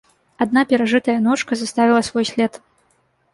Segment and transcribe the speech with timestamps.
[0.45, 2.59] Адна перажытая ночка заставіла свой след.